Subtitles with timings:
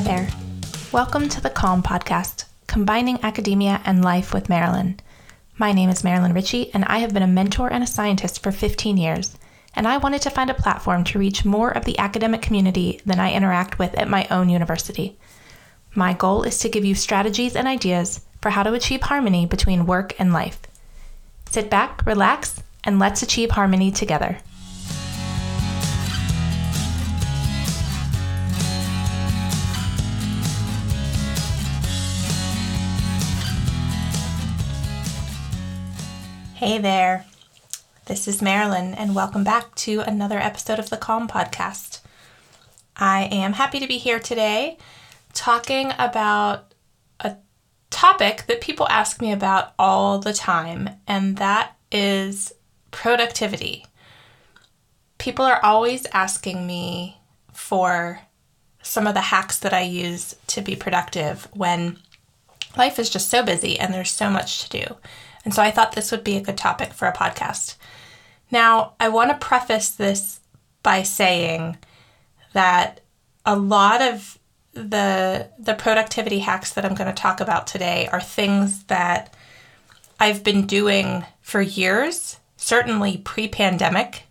[0.00, 0.28] Hi there.
[0.92, 4.98] Welcome to the Calm Podcast, combining academia and life with Marilyn.
[5.58, 8.50] My name is Marilyn Ritchie, and I have been a mentor and a scientist for
[8.50, 9.36] 15 years,
[9.74, 13.20] and I wanted to find a platform to reach more of the academic community than
[13.20, 15.18] I interact with at my own university.
[15.94, 19.84] My goal is to give you strategies and ideas for how to achieve harmony between
[19.84, 20.62] work and life.
[21.50, 24.38] Sit back, relax, and let's achieve harmony together.
[36.60, 37.24] Hey there.
[38.04, 42.00] This is Marilyn, and welcome back to another episode of the Calm Podcast.
[42.94, 44.76] I am happy to be here today
[45.32, 46.74] talking about
[47.18, 47.36] a
[47.88, 52.52] topic that people ask me about all the time, and that is
[52.90, 53.86] productivity.
[55.16, 57.22] People are always asking me
[57.54, 58.20] for
[58.82, 61.96] some of the hacks that I use to be productive when
[62.76, 64.96] life is just so busy and there's so much to do.
[65.44, 67.76] And so I thought this would be a good topic for a podcast.
[68.50, 70.40] Now, I want to preface this
[70.82, 71.78] by saying
[72.52, 73.00] that
[73.46, 74.38] a lot of
[74.72, 79.34] the the productivity hacks that I'm going to talk about today are things that
[80.18, 84.24] I've been doing for years, certainly pre-pandemic.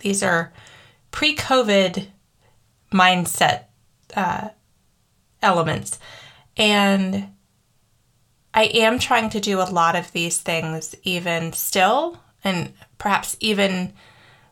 [0.00, 0.52] These are
[1.10, 2.06] pre-COVID
[2.92, 3.64] mindset
[4.14, 4.48] uh,
[5.40, 5.98] elements,
[6.56, 7.28] and
[8.58, 13.92] I am trying to do a lot of these things even still, and perhaps even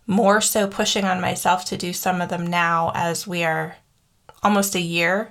[0.07, 3.75] more so pushing on myself to do some of them now as we are
[4.45, 5.29] almost a year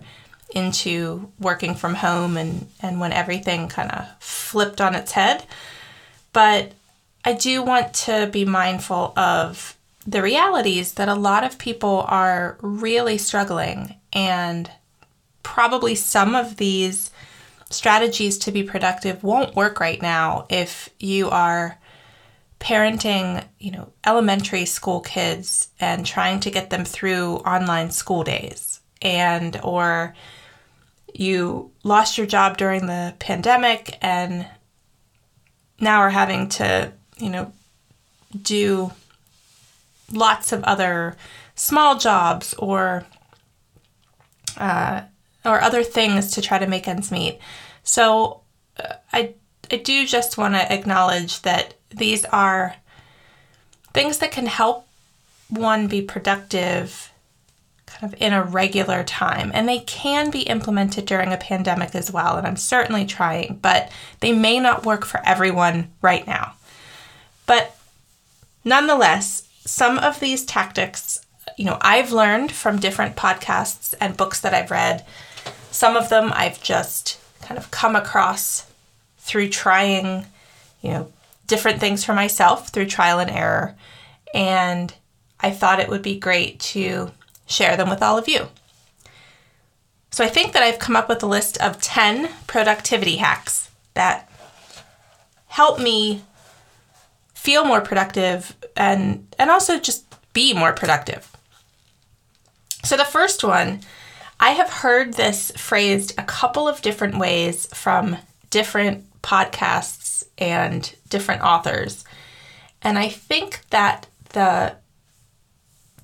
[0.54, 5.46] into working from home and, and when everything kind of flipped on its head.
[6.34, 6.74] But
[7.24, 12.58] I do want to be mindful of the realities that a lot of people are
[12.60, 14.70] really struggling, and
[15.44, 17.10] probably some of these
[17.76, 21.78] strategies to be productive won't work right now if you are
[22.60, 28.80] parenting, you know, elementary school kids and trying to get them through online school days
[29.02, 30.16] and or
[31.14, 34.48] you lost your job during the pandemic and
[35.80, 37.52] now are having to, you know,
[38.42, 38.92] do
[40.12, 41.16] lots of other
[41.56, 43.06] small jobs or
[44.58, 45.02] uh,
[45.44, 47.40] or other things to try to make ends meet.
[47.86, 48.42] So
[48.78, 49.34] uh, I
[49.72, 52.76] I do just want to acknowledge that these are
[53.94, 54.88] things that can help
[55.50, 57.12] one be productive
[57.86, 62.12] kind of in a regular time and they can be implemented during a pandemic as
[62.12, 66.54] well and I'm certainly trying but they may not work for everyone right now.
[67.46, 67.78] But
[68.64, 71.26] nonetheless, some of these tactics,
[71.58, 75.06] you know, I've learned from different podcasts and books that I've read
[75.72, 78.66] some of them I've just kind of come across
[79.20, 80.26] through trying,
[80.82, 81.12] you know,
[81.48, 83.76] different things for myself through trial and error.
[84.34, 84.94] And
[85.40, 87.12] I thought it would be great to
[87.46, 88.48] share them with all of you.
[90.12, 94.32] So I think that I've come up with a list of 10 productivity hacks that
[95.48, 96.24] help me
[97.34, 100.04] feel more productive and and also just
[100.34, 101.32] be more productive.
[102.84, 103.82] So the first one
[104.40, 108.18] I have heard this phrased a couple of different ways from
[108.50, 112.04] different podcasts and different authors.
[112.82, 114.76] And I think that the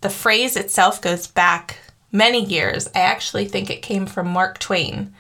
[0.01, 1.77] the phrase itself goes back
[2.11, 2.87] many years.
[2.95, 5.13] I actually think it came from Mark Twain.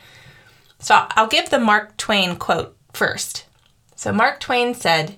[0.79, 3.45] So I'll give the Mark Twain quote first.
[3.95, 5.17] So Mark Twain said,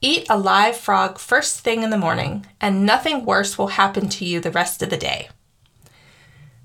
[0.00, 4.24] Eat a live frog first thing in the morning, and nothing worse will happen to
[4.24, 5.28] you the rest of the day.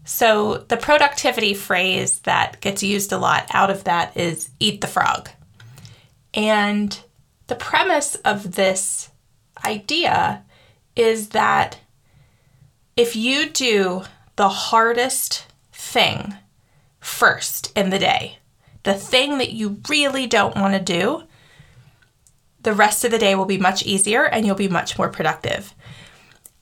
[0.09, 4.87] So, the productivity phrase that gets used a lot out of that is eat the
[4.87, 5.29] frog.
[6.33, 6.97] And
[7.47, 9.09] the premise of this
[9.65, 10.45] idea
[10.95, 11.79] is that
[12.95, 14.03] if you do
[14.37, 16.35] the hardest thing
[17.01, 18.39] first in the day,
[18.83, 21.23] the thing that you really don't want to do,
[22.61, 25.75] the rest of the day will be much easier and you'll be much more productive.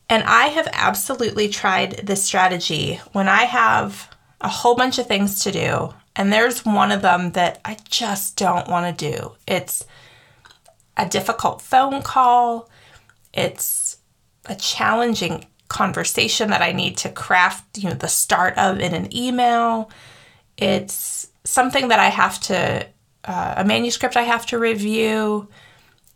[0.10, 4.10] And I have absolutely tried this strategy when I have
[4.40, 8.38] a whole bunch of things to do, and there's one of them that I just
[8.38, 9.32] don't want to do.
[9.48, 9.84] It's
[10.96, 12.70] a difficult phone call,
[13.34, 13.98] it's
[14.46, 19.16] a challenging conversation that I need to craft, you know, the start of in an
[19.16, 19.90] email.
[20.58, 22.88] It's something that I have to,
[23.26, 25.50] uh, a manuscript I have to review.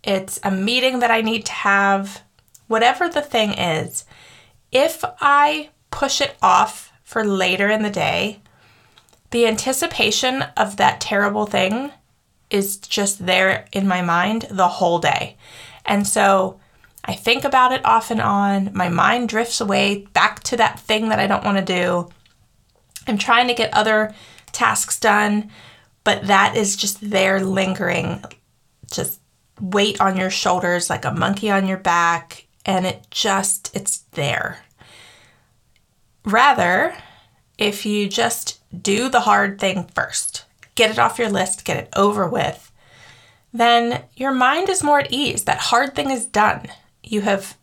[0.04, 2.22] It's a meeting that I need to have
[2.70, 4.06] whatever the thing is,
[4.72, 8.40] if I push it off for later in the day,
[9.32, 11.92] the anticipation of that terrible thing
[12.50, 15.36] is just there in my mind the whole day.
[15.86, 16.60] And so
[17.04, 18.72] I think about it off and on.
[18.74, 22.10] My mind drifts away back to that thing that I don't want to do.
[23.08, 24.14] I'm trying to get other
[24.52, 25.50] tasks done,
[26.04, 28.24] but that is just there lingering,
[28.92, 29.20] just
[29.60, 32.46] weight on your shoulders like a monkey on your back.
[32.70, 34.60] And it just, it's there.
[36.24, 36.96] Rather,
[37.58, 40.46] if you just do the hard thing first,
[40.76, 42.72] get it off your list, get it over with,
[43.52, 45.46] then your mind is more at ease.
[45.46, 46.68] That hard thing is done.
[47.02, 47.58] You have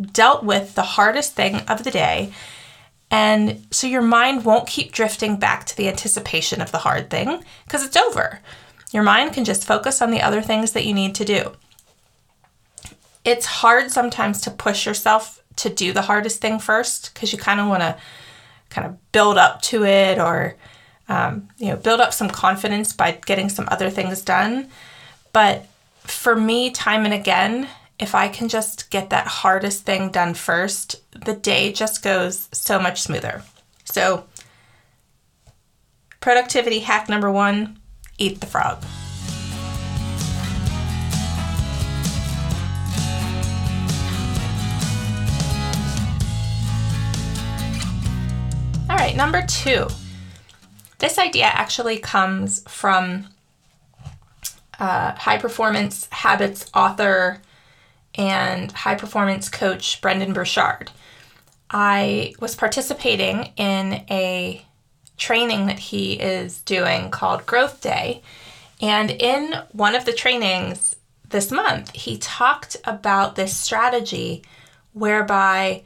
[0.00, 2.32] dealt with the hardest thing of the day.
[3.08, 7.44] And so your mind won't keep drifting back to the anticipation of the hard thing
[7.66, 8.40] because it's over.
[8.90, 11.52] Your mind can just focus on the other things that you need to do.
[13.24, 17.60] It's hard sometimes to push yourself to do the hardest thing first because you kind
[17.60, 17.96] of want to
[18.70, 20.56] kind of build up to it or
[21.08, 24.68] um, you know build up some confidence by getting some other things done.
[25.32, 25.66] But
[26.02, 27.68] for me, time and again,
[27.98, 32.78] if I can just get that hardest thing done first, the day just goes so
[32.78, 33.42] much smoother.
[33.84, 34.24] So,
[36.20, 37.78] productivity hack number one
[38.18, 38.82] eat the frog.
[49.14, 49.88] Number two.
[50.98, 53.26] This idea actually comes from
[54.78, 57.40] uh, high performance habits author
[58.14, 60.90] and high performance coach Brendon Burchard.
[61.70, 64.64] I was participating in a
[65.16, 68.22] training that he is doing called Growth Day.
[68.80, 70.96] And in one of the trainings
[71.28, 74.42] this month, he talked about this strategy
[74.92, 75.82] whereby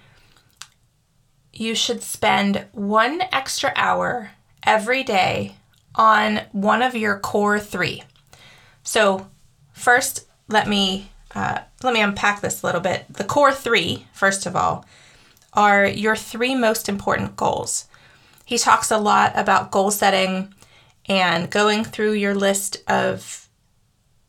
[1.55, 5.57] you should spend one extra hour every day
[5.95, 8.03] on one of your core three.
[8.83, 9.29] So,
[9.73, 13.07] first, let me uh, let me unpack this a little bit.
[13.09, 14.85] The core three, first of all,
[15.53, 17.87] are your three most important goals.
[18.45, 20.55] He talks a lot about goal setting
[21.07, 23.49] and going through your list of,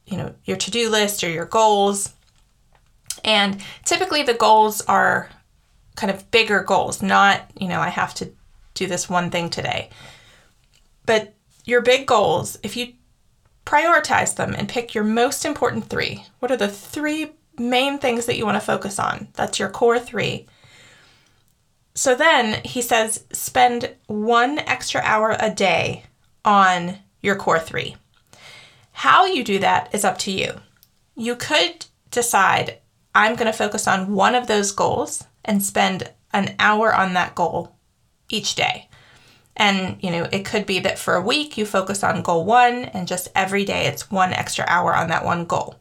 [0.05, 2.13] you know, your to do list or your goals.
[3.23, 5.29] And typically the goals are
[5.95, 8.31] kind of bigger goals, not, you know, I have to
[8.73, 9.89] do this one thing today.
[11.05, 11.33] But
[11.63, 12.93] your big goals, if you
[13.65, 16.23] prioritize them and pick your most important three.
[16.39, 19.27] What are the three main things that you want to focus on?
[19.33, 20.45] That's your core three.
[21.95, 26.03] So then he says spend one extra hour a day
[26.43, 27.95] on your core three.
[28.91, 30.53] How you do that is up to you.
[31.15, 32.79] You could decide,
[33.13, 37.35] I'm going to focus on one of those goals and spend an hour on that
[37.35, 37.75] goal
[38.27, 38.89] each day.
[39.55, 42.85] And, you know, it could be that for a week you focus on goal one
[42.85, 45.75] and just every day it's one extra hour on that one goal.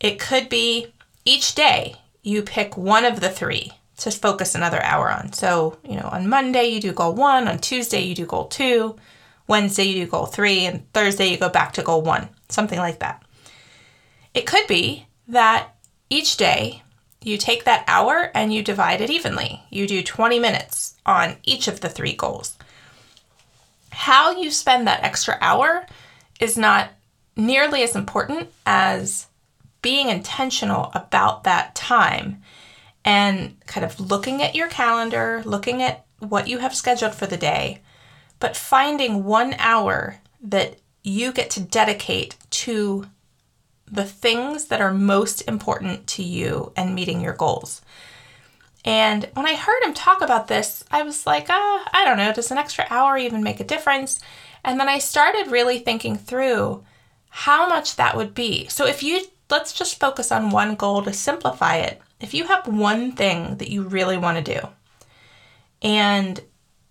[0.00, 0.88] It could be
[1.24, 5.32] each day you pick one of the three to focus another hour on.
[5.32, 8.96] So, you know, on Monday you do goal one, on Tuesday you do goal two,
[9.46, 12.98] Wednesday you do goal three, and Thursday you go back to goal one, something like
[13.00, 13.22] that.
[14.32, 15.76] It could be that
[16.10, 16.82] each day
[17.24, 19.62] you take that hour and you divide it evenly.
[19.70, 22.56] You do 20 minutes on each of the three goals.
[23.90, 25.86] How you spend that extra hour
[26.40, 26.90] is not
[27.36, 29.26] nearly as important as
[29.82, 32.42] being intentional about that time
[33.04, 37.36] and kind of looking at your calendar, looking at what you have scheduled for the
[37.36, 37.80] day,
[38.40, 43.06] but finding one hour that you get to dedicate to
[43.94, 47.82] the things that are most important to you and meeting your goals.
[48.84, 52.32] And when I heard him talk about this, I was like, ah, I don't know,
[52.32, 54.20] does an extra hour even make a difference?
[54.62, 56.84] And then I started really thinking through
[57.30, 58.68] how much that would be.
[58.68, 62.66] So if you, let's just focus on one goal to simplify it if you have
[62.66, 64.68] one thing that you really want to do,
[65.82, 66.40] and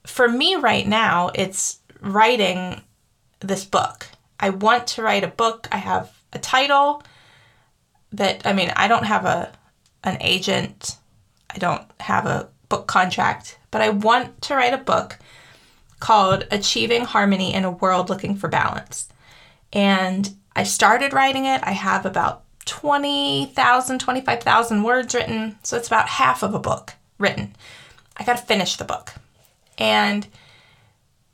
[0.06, 2.82] for me right now, it's writing
[3.40, 4.08] this book.
[4.40, 5.68] I want to write a book.
[5.72, 7.04] I have a title
[8.12, 9.52] that I mean, I don't have a
[10.04, 10.98] an agent.
[11.50, 15.18] I don't have a book contract, but I want to write a book
[16.00, 19.08] called Achieving Harmony in a World Looking for Balance.
[19.72, 21.62] And I started writing it.
[21.64, 25.58] I have about 20,000, 25,000 words written.
[25.64, 27.56] So it's about half of a book written.
[28.18, 29.14] I got to finish the book.
[29.78, 30.28] And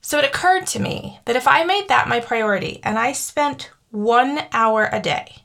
[0.01, 3.71] so it occurred to me that if I made that my priority and I spent
[3.91, 5.43] one hour a day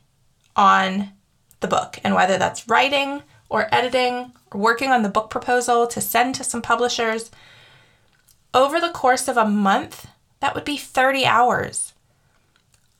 [0.55, 1.11] on
[1.59, 6.01] the book, and whether that's writing or editing or working on the book proposal to
[6.01, 7.31] send to some publishers,
[8.53, 10.07] over the course of a month,
[10.39, 11.93] that would be 30 hours.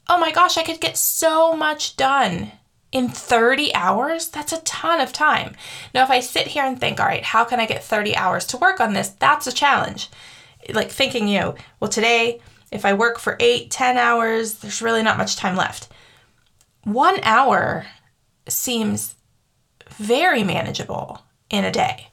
[0.07, 2.51] Oh my gosh, I could get so much done
[2.91, 4.27] in 30 hours.
[4.27, 5.55] That's a ton of time.
[5.93, 8.45] Now, if I sit here and think, all right, how can I get 30 hours
[8.47, 9.09] to work on this?
[9.09, 10.09] That's a challenge.
[10.73, 12.41] Like thinking, you know, well, today,
[12.75, 15.87] if I work for eight, 10 hours, there's really not much time left.
[16.83, 17.85] One hour
[18.47, 19.15] seems
[19.89, 22.09] very manageable in a day.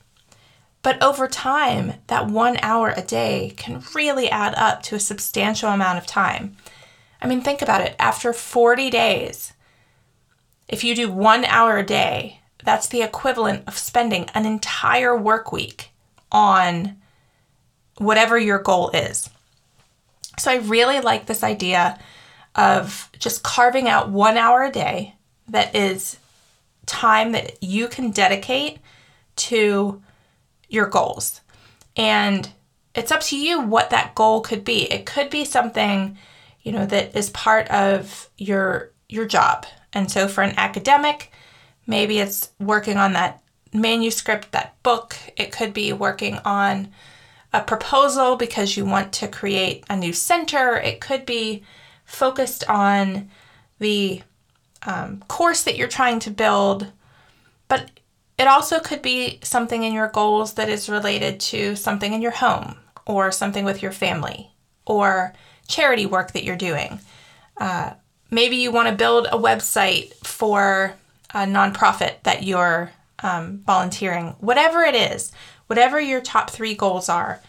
[0.83, 5.69] But over time, that one hour a day can really add up to a substantial
[5.71, 6.57] amount of time.
[7.21, 7.95] I mean, think about it.
[7.99, 9.53] After 40 days,
[10.69, 15.53] if you do one hour a day, that's the equivalent of spending an entire work
[15.53, 15.91] week
[16.31, 16.97] on
[17.99, 19.29] whatever your goal is.
[20.43, 22.01] So I really like this idea
[22.57, 25.15] of just carving out one hour a day
[25.47, 26.19] that is
[26.85, 28.81] time that you can dedicate
[29.37, 30.03] to
[30.69, 31.43] your goals.
[31.97, 32.51] And
[32.93, 34.91] it's up to you what that goal could be.
[34.93, 36.19] It could be something,
[36.63, 39.65] you know, that is part of your your job.
[39.93, 41.31] And so for an academic,
[41.87, 43.41] maybe it's working on that
[43.73, 45.17] manuscript, that book.
[45.37, 46.89] It could be working on
[47.53, 50.77] a proposal because you want to create a new center.
[50.77, 51.63] It could be
[52.05, 53.31] focused on
[53.79, 54.23] the
[54.87, 56.91] um, course that you're trying to build.
[57.69, 57.91] But
[58.39, 62.33] it also could be something in your goals that is related to something in your
[62.33, 64.51] home or something with your family
[64.87, 65.35] or
[65.69, 67.01] charity work that you're doing.
[67.59, 67.93] Uh,
[68.31, 70.95] maybe you want to build a website for
[71.35, 72.91] a nonprofit that you're
[73.23, 74.35] um, volunteering.
[74.41, 75.33] Whatever it is,
[75.67, 77.41] whatever your top three goals are,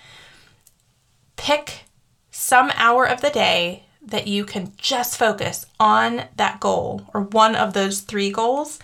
[1.35, 1.83] pick
[2.31, 7.55] some hour of the day that you can just focus on that goal or one
[7.55, 8.79] of those three goals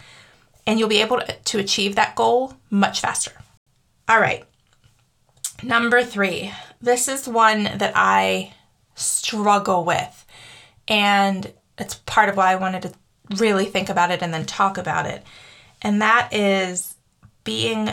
[0.65, 3.31] and you'll be able to, achieve that goal much faster.
[4.07, 4.45] All right.
[5.63, 8.53] Number three, this is one that I
[8.95, 10.25] struggle with.
[10.87, 12.93] And it's part of why I wanted to
[13.37, 15.23] really think about it and then talk about it.
[15.81, 16.95] And that is
[17.43, 17.89] being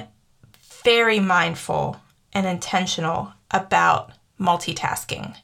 [0.86, 2.00] very mindful
[2.32, 5.34] and intentional about multitasking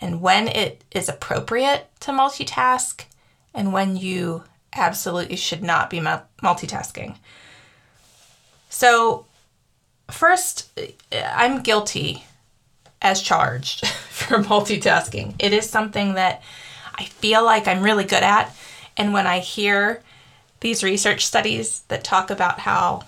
[0.00, 3.04] and when it is appropriate to multitask
[3.52, 4.42] and when you
[4.74, 7.14] absolutely should not be multitasking.
[8.70, 9.26] So,
[10.10, 10.70] first,
[11.12, 12.24] I'm guilty
[13.02, 15.34] as charged for multitasking.
[15.38, 16.42] It is something that
[16.94, 18.56] I feel like I'm really good at.
[18.96, 20.02] And when I hear
[20.60, 23.04] these research studies that talk about how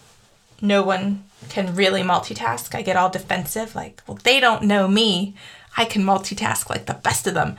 [0.60, 5.34] no one can really multitask, I get all defensive like, well, they don't know me.
[5.76, 7.56] I can multitask like the best of them.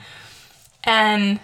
[0.83, 1.39] And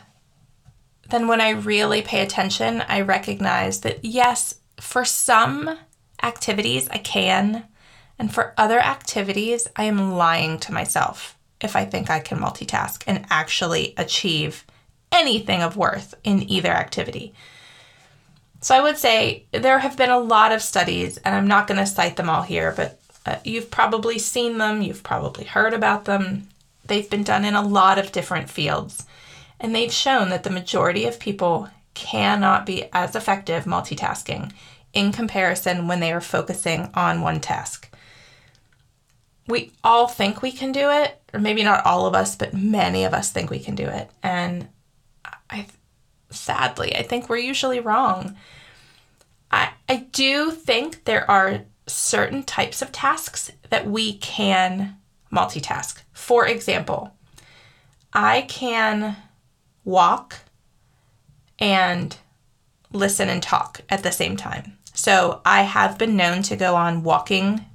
[1.10, 5.78] then when I really pay attention, I recognize that yes, for some
[6.24, 7.66] activities I can,
[8.18, 13.04] and for other activities I am lying to myself if I think I can multitask
[13.08, 14.66] and actually achieve
[15.12, 17.34] anything of worth in either activity.
[18.62, 21.80] So I would say there have been a lot of studies, and I'm not going
[21.80, 26.06] to cite them all here, but uh, you've probably seen them, you've probably heard about
[26.06, 26.48] them.
[26.86, 29.06] They've been done in a lot of different fields.
[29.60, 34.52] And they've shown that the majority of people cannot be as effective multitasking
[34.94, 37.90] in comparison when they are focusing on one task.
[39.48, 43.06] We all think we can do it, or maybe not all of us, but many
[43.06, 44.10] of us think we can do it.
[44.22, 44.68] And
[45.50, 45.68] I
[46.32, 48.36] sadly, I think we're usually wrong.
[49.52, 54.98] I I do think there are certain types of tasks that we can
[55.32, 56.02] multitask.
[56.14, 57.14] For example,
[58.14, 59.18] I can
[59.84, 60.38] walk
[61.60, 62.18] and
[62.92, 64.78] listen and talk at the same time.
[64.94, 67.66] So I have been known to go on walking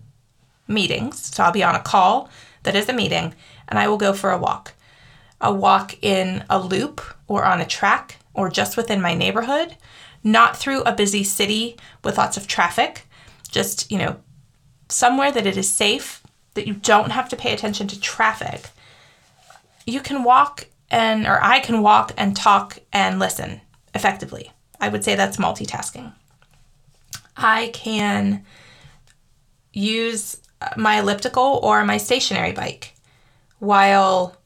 [0.69, 1.35] meetings.
[1.35, 2.29] So I'll be on a call
[2.65, 3.35] that is a meeting
[3.69, 4.75] and I will go for a walk.
[5.41, 9.77] A walk in a loop or on a track or just within my neighborhood,
[10.23, 13.09] not through a busy city with lots of traffic,
[13.51, 14.17] just, you know,
[14.89, 16.23] somewhere that it is safe,
[16.55, 18.69] that you don't have to pay attention to traffic.
[19.87, 23.61] You can walk and or I can walk and talk and listen
[23.95, 24.53] effectively.
[24.81, 26.13] I would say that's multitasking.
[27.37, 28.45] I can
[29.73, 30.41] use
[30.77, 32.95] my elliptical or my stationary bike
[33.59, 34.37] while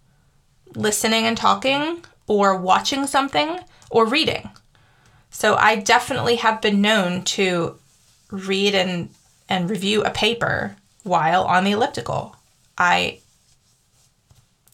[0.74, 4.50] listening and talking or watching something or reading.
[5.30, 7.76] So I definitely have been known to
[8.30, 9.10] read and
[9.48, 12.36] and review a paper while on the elliptical.
[12.78, 13.18] I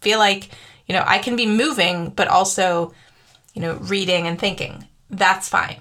[0.01, 0.51] feel like
[0.87, 2.95] you know, I can be moving, but also,
[3.55, 4.87] you know, reading and thinking.
[5.11, 5.79] That's fine.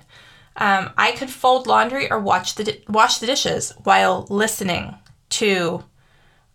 [0.57, 4.95] Um, I could fold laundry or watch the di- wash the dishes while listening
[5.29, 5.83] to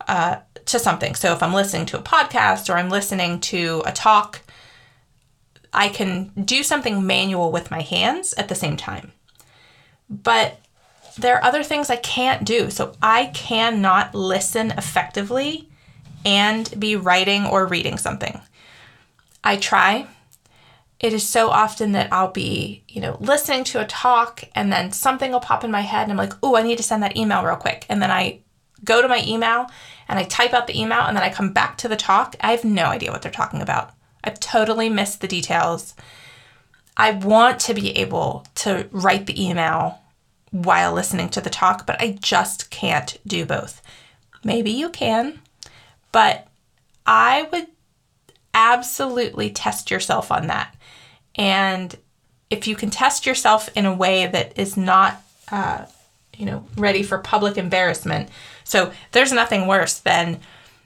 [0.09, 1.15] uh, to something.
[1.15, 4.41] So if I'm listening to a podcast or I'm listening to a talk,
[5.73, 9.12] I can do something manual with my hands at the same time.
[10.09, 10.59] But
[11.17, 12.71] there are other things I can't do.
[12.71, 15.69] So I cannot listen effectively
[16.25, 18.41] and be writing or reading something.
[19.43, 20.07] I try.
[20.99, 24.93] It is so often that I'll be, you know, listening to a talk and then
[24.93, 27.17] something will pop in my head and I'm like, oh, I need to send that
[27.17, 27.87] email real quick.
[27.89, 28.41] And then I
[28.85, 29.67] go to my email
[30.09, 32.37] and I type out the email and then I come back to the talk.
[32.41, 33.95] I have no idea what they're talking about.
[34.23, 35.95] I've totally missed the details.
[36.97, 40.00] I want to be able to write the email
[40.50, 43.81] while listening to the talk, but I just can't do both.
[44.43, 45.41] Maybe you can,
[46.12, 46.49] but
[47.07, 47.69] I would
[48.53, 50.75] absolutely test yourself on that.
[51.37, 51.97] And
[52.50, 55.23] if you can test yourself in a way that is not,
[55.53, 55.87] uh,
[56.37, 58.29] you know, ready for public embarrassment,
[58.65, 60.41] so there's nothing worse than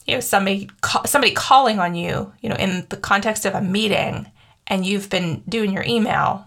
[0.07, 0.71] you know somebody
[1.07, 4.31] somebody calling on you, you know, in the context of a meeting,
[4.67, 6.47] and you've been doing your email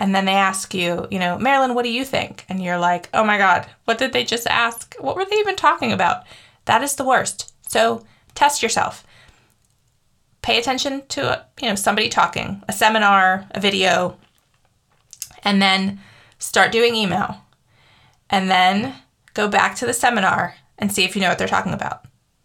[0.00, 2.44] and then they ask you, you know, Marilyn, what do you think?
[2.48, 4.94] And you're like, oh my God, what did they just ask?
[5.00, 6.22] What were they even talking about?
[6.66, 7.52] That is the worst.
[7.68, 9.04] So test yourself.
[10.40, 14.16] Pay attention to, you know, somebody talking, a seminar, a video,
[15.42, 16.00] and then
[16.38, 17.42] start doing email.
[18.30, 18.94] And then
[19.34, 22.04] go back to the seminar and see if you know what they're talking about.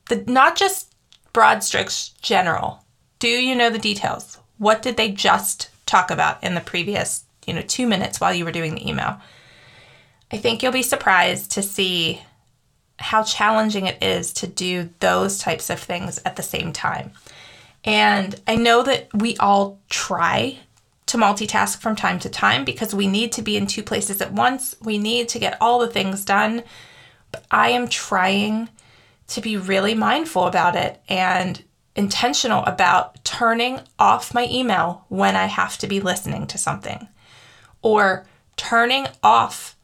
[0.09, 0.93] The, not just
[1.31, 2.83] broad strokes, general.
[3.19, 4.37] Do you know the details?
[4.57, 8.45] What did they just talk about in the previous you know, two minutes while you
[8.45, 9.19] were doing the email.
[10.31, 12.21] I think you'll be surprised to see
[12.99, 17.11] how challenging it is to do those types of things at the same time.
[17.83, 20.59] And I know that we all try
[21.07, 24.31] to multitask from time to time because we need to be in two places at
[24.31, 24.75] once.
[24.81, 26.63] We need to get all the things done.
[27.31, 28.69] But I am trying
[29.33, 31.63] to be really mindful about it and
[31.95, 37.07] intentional about turning off my email when I have to be listening to something
[37.81, 39.75] or turning off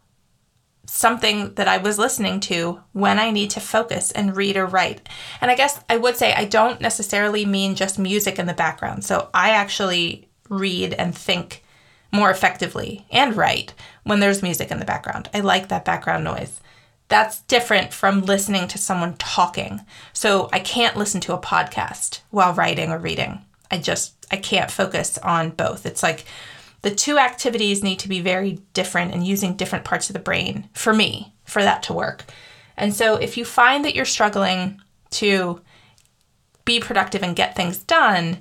[0.85, 5.07] something that I was listening to when I need to focus and read or write.
[5.41, 9.03] And I guess I would say I don't necessarily mean just music in the background.
[9.03, 11.63] So I actually read and think
[12.11, 15.29] more effectively and write when there's music in the background.
[15.33, 16.59] I like that background noise.
[17.09, 19.81] That's different from listening to someone talking.
[20.13, 23.43] So I can't listen to a podcast while writing or reading.
[23.69, 25.85] I just I can't focus on both.
[25.85, 26.25] It's like
[26.81, 30.69] the two activities need to be very different and using different parts of the brain
[30.73, 32.25] for me for that to work.
[32.77, 34.79] And so if you find that you're struggling
[35.11, 35.61] to
[36.63, 38.39] be productive and get things done,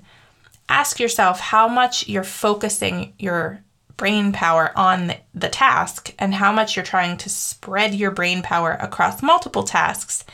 [0.69, 3.65] ask yourself how much you're focusing your
[3.99, 8.73] brain power on the task and how much you're trying to spread your brain power
[8.81, 10.25] across multiple tasks.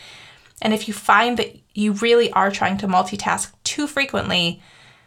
[0.63, 4.63] And if you find that you really are trying to multitask too frequently,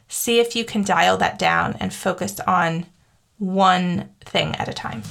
[0.10, 2.88] see if you can dial that down and focus on
[3.38, 5.04] one thing at a time.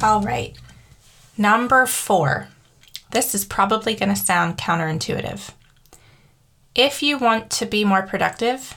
[0.00, 0.56] All right,
[1.38, 2.48] number four.
[3.12, 5.50] This is probably going to sound counterintuitive.
[6.74, 8.76] If you want to be more productive,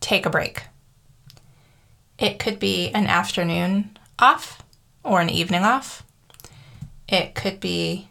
[0.00, 0.64] take a break.
[2.18, 4.62] It could be an afternoon off
[5.02, 6.02] or an evening off.
[7.08, 8.08] It could be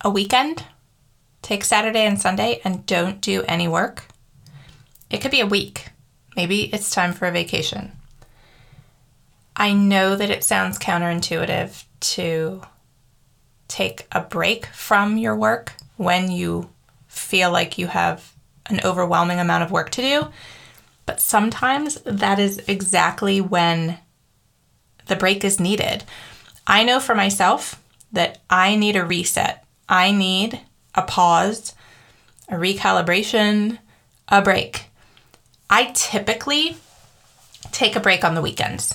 [0.00, 0.64] a weekend.
[1.42, 4.04] Take Saturday and Sunday and don't do any work.
[5.10, 5.90] It could be a week.
[6.36, 7.92] Maybe it's time for a vacation.
[9.56, 12.62] I know that it sounds counterintuitive to
[13.68, 16.70] take a break from your work when you
[17.06, 18.32] feel like you have
[18.66, 20.26] an overwhelming amount of work to do,
[21.06, 23.98] but sometimes that is exactly when
[25.06, 26.04] the break is needed.
[26.66, 27.80] I know for myself
[28.12, 29.64] that I need a reset.
[29.88, 30.60] I need
[30.94, 31.74] a pause,
[32.48, 33.78] a recalibration,
[34.28, 34.86] a break.
[35.68, 36.76] I typically
[37.72, 38.94] take a break on the weekends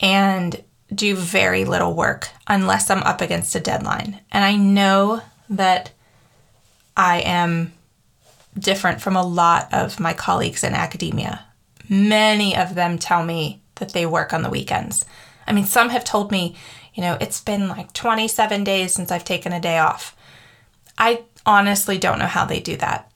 [0.00, 0.62] and
[0.94, 4.20] do very little work unless I'm up against a deadline.
[4.32, 5.92] And I know that
[6.96, 7.72] I am
[8.58, 11.46] different from a lot of my colleagues in academia.
[11.88, 15.04] Many of them tell me that they work on the weekends.
[15.46, 16.56] I mean, some have told me,
[16.94, 20.16] you know, it's been like 27 days since I've taken a day off.
[20.98, 23.10] I honestly don't know how they do that.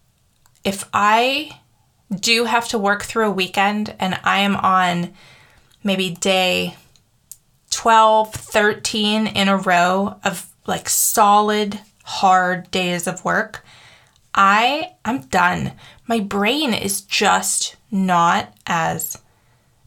[0.64, 1.60] If I
[2.14, 5.12] do have to work through a weekend and I am on
[5.82, 6.76] maybe day
[7.74, 13.64] 12, 13 in a row of like solid, hard days of work,
[14.32, 15.72] I I'm done.
[16.06, 19.18] My brain is just not as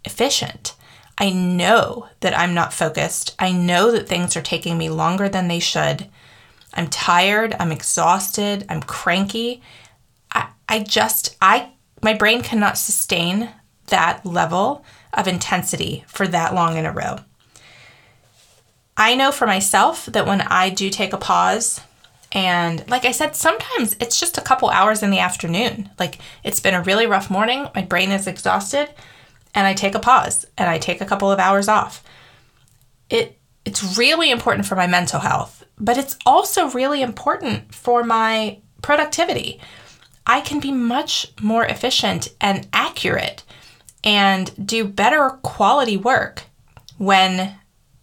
[0.03, 0.75] efficient.
[1.17, 3.35] I know that I'm not focused.
[3.39, 6.07] I know that things are taking me longer than they should.
[6.73, 9.61] I'm tired, I'm exhausted, I'm cranky.
[10.31, 11.71] I, I just, I,
[12.03, 13.49] my brain cannot sustain
[13.87, 17.19] that level of intensity for that long in a row.
[18.97, 21.79] I know for myself that when I do take a pause,
[22.31, 25.91] and like I said, sometimes it's just a couple hours in the afternoon.
[25.99, 28.89] Like it's been a really rough morning, my brain is exhausted,
[29.53, 32.03] and I take a pause and I take a couple of hours off.
[33.09, 38.59] It it's really important for my mental health, but it's also really important for my
[38.81, 39.59] productivity.
[40.25, 43.43] I can be much more efficient and accurate
[44.03, 46.43] and do better quality work
[46.97, 47.55] when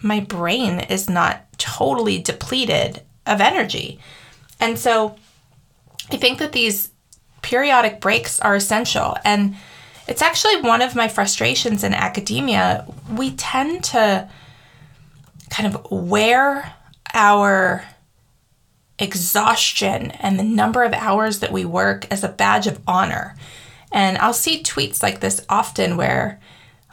[0.05, 3.99] my brain is not totally depleted of energy.
[4.61, 5.17] And so
[6.13, 6.91] I think that these
[7.41, 9.17] periodic breaks are essential.
[9.25, 9.57] And
[10.07, 12.87] it's actually one of my frustrations in academia.
[13.11, 14.29] We tend to
[15.49, 16.75] kind of wear
[17.15, 17.85] our
[18.99, 23.35] exhaustion and the number of hours that we work as a badge of honor.
[23.91, 26.41] And I'll see tweets like this often where,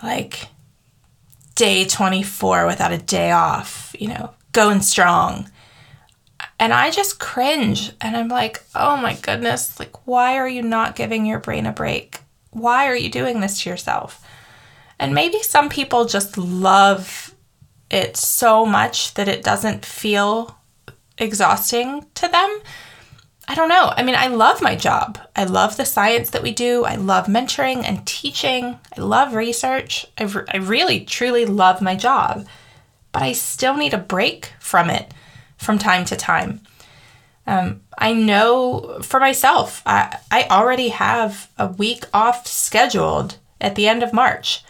[0.02, 0.48] like,
[1.56, 5.50] day 24 without a day off, you know, going strong.
[6.60, 10.96] And I just cringe and I'm like, oh my goodness, like, why are you not
[10.96, 12.20] giving your brain a break?
[12.52, 14.26] Why are you doing this to yourself?
[15.00, 17.34] And maybe some people just love
[17.90, 20.58] it so much that it doesn't feel
[21.18, 22.60] exhausting to them.
[23.52, 23.92] I don't know.
[23.98, 25.20] I mean, I love my job.
[25.36, 26.86] I love the science that we do.
[26.86, 28.80] I love mentoring and teaching.
[28.98, 30.06] I love research.
[30.18, 32.48] I, re- I really, truly love my job.
[33.12, 35.14] But I still need a break from it
[35.58, 36.62] from time to time.
[37.46, 43.90] Um, I know for myself, I, I already have a week off scheduled at the
[43.90, 44.64] end of March.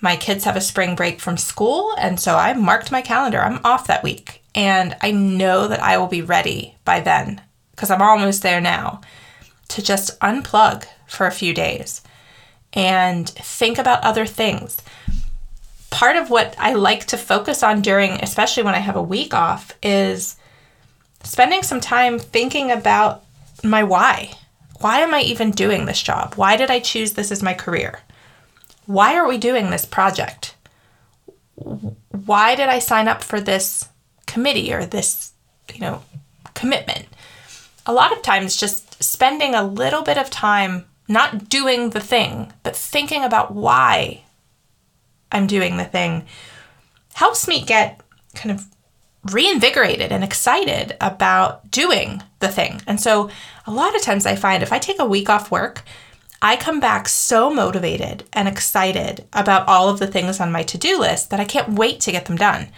[0.00, 3.40] My kids have a spring break from school, and so I marked my calendar.
[3.40, 7.40] I'm off that week, and I know that I will be ready by then
[7.74, 9.00] because I'm almost there now
[9.68, 12.02] to just unplug for a few days
[12.72, 14.82] and think about other things.
[15.90, 19.32] Part of what I like to focus on during, especially when I have a week
[19.32, 20.36] off, is
[21.22, 23.24] spending some time thinking about
[23.62, 24.32] my why.
[24.80, 26.34] Why am I even doing this job?
[26.34, 28.00] Why did I choose this as my career?
[28.86, 30.56] Why are we doing this project?
[31.54, 33.88] Why did I sign up for this
[34.26, 35.32] committee or this,
[35.72, 36.02] you know,
[36.54, 37.06] commitment?
[37.86, 42.52] A lot of times just spending a little bit of time not doing the thing,
[42.62, 44.22] but thinking about why
[45.30, 46.24] I'm doing the thing
[47.14, 48.00] helps me get
[48.34, 48.66] kind of
[49.32, 52.80] reinvigorated and excited about doing the thing.
[52.86, 53.30] And so
[53.66, 55.82] a lot of times I find if I take a week off work,
[56.42, 60.76] I come back so motivated and excited about all of the things on my to
[60.76, 62.68] do list that I can't wait to get them done,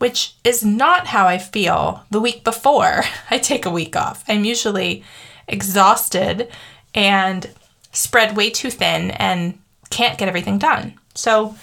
[0.00, 4.24] which is not how I feel the week before I take a week off.
[4.26, 5.04] I'm usually
[5.46, 6.48] exhausted
[6.94, 7.50] and
[7.92, 9.58] spread way too thin and
[9.90, 10.94] can't get everything done.
[11.14, 11.54] So,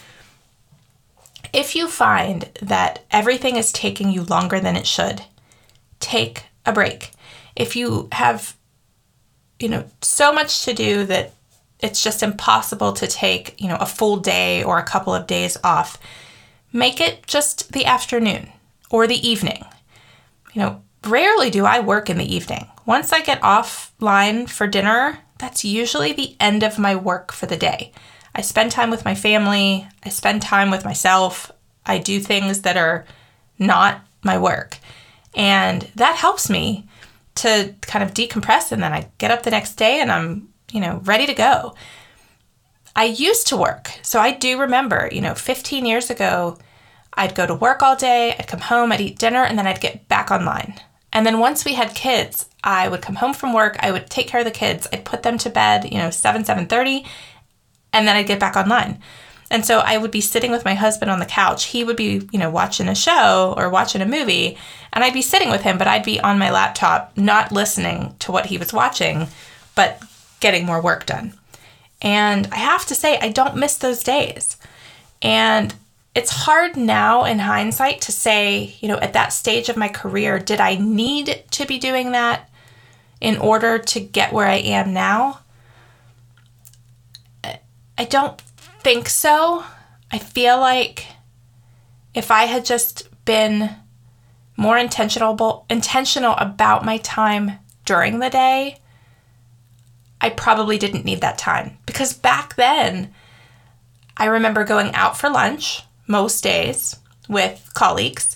[1.51, 5.23] if you find that everything is taking you longer than it should,
[5.99, 7.11] take a break.
[7.55, 8.55] If you have,
[9.59, 11.33] you know, so much to do that
[11.79, 15.57] it's just impossible to take, you know, a full day or a couple of days
[15.63, 15.97] off,
[16.71, 18.51] make it just the afternoon
[18.89, 19.65] or the evening.
[20.53, 22.67] You know, rarely do I work in the evening.
[22.85, 27.57] Once I get offline for dinner, that's usually the end of my work for the
[27.57, 27.91] day.
[28.33, 31.51] I spend time with my family, I spend time with myself,
[31.85, 33.05] I do things that are
[33.57, 34.77] not my work.
[35.35, 36.87] And that helps me
[37.35, 40.79] to kind of decompress and then I get up the next day and I'm, you
[40.79, 41.75] know, ready to go.
[42.97, 43.91] I used to work.
[44.01, 46.57] So I do remember, you know, 15 years ago,
[47.13, 49.79] I'd go to work all day, I'd come home, I'd eat dinner, and then I'd
[49.79, 50.81] get back online.
[51.13, 54.27] And then once we had kids, I would come home from work, I would take
[54.27, 57.05] care of the kids, I'd put them to bed, you know, 7, 7:30,
[57.93, 58.99] and then I'd get back online.
[59.51, 61.65] And so I would be sitting with my husband on the couch.
[61.65, 64.57] He would be, you know, watching a show or watching a movie,
[64.91, 68.31] and I'd be sitting with him, but I'd be on my laptop, not listening to
[68.31, 69.27] what he was watching,
[69.75, 70.01] but
[70.39, 71.33] getting more work done.
[72.01, 74.57] And I have to say, I don't miss those days.
[75.21, 75.73] And
[76.13, 80.39] it's hard now in hindsight to say, you know, at that stage of my career,
[80.39, 82.49] did I need to be doing that
[83.21, 85.39] in order to get where I am now?
[87.97, 88.39] I don't
[88.81, 89.63] think so.
[90.11, 91.07] I feel like
[92.13, 93.69] if I had just been
[94.55, 98.79] more intentional intentional about my time during the day,
[100.27, 103.13] I probably didn't need that time because back then
[104.17, 106.97] I remember going out for lunch most days
[107.29, 108.35] with colleagues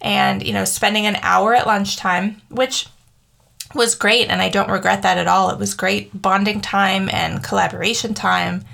[0.00, 2.86] and you know spending an hour at lunchtime which
[3.74, 5.50] was great and I don't regret that at all.
[5.50, 8.64] It was great bonding time and collaboration time.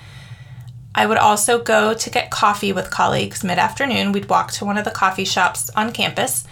[0.94, 4.12] I would also go to get coffee with colleagues mid afternoon.
[4.12, 6.44] We'd walk to one of the coffee shops on campus.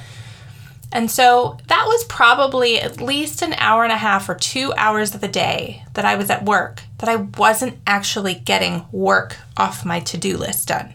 [0.94, 5.12] And so that was probably at least an hour and a half or two hours
[5.12, 9.84] of the day that I was at work, that I wasn't actually getting work off
[9.84, 10.94] my to do list done.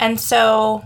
[0.00, 0.84] And so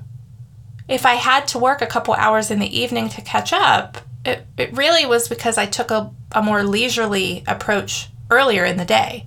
[0.86, 4.46] if I had to work a couple hours in the evening to catch up, it,
[4.58, 9.26] it really was because I took a, a more leisurely approach earlier in the day.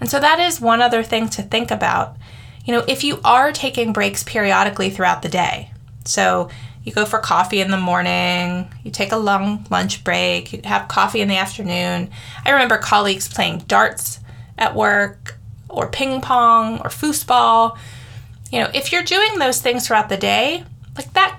[0.00, 2.16] And so that is one other thing to think about.
[2.64, 5.70] You know, if you are taking breaks periodically throughout the day,
[6.06, 6.48] so
[6.84, 10.88] you go for coffee in the morning, you take a long lunch break, you have
[10.88, 12.10] coffee in the afternoon.
[12.44, 14.20] I remember colleagues playing darts
[14.58, 17.78] at work, or ping pong, or foosball.
[18.50, 20.64] You know, if you're doing those things throughout the day,
[20.96, 21.38] like that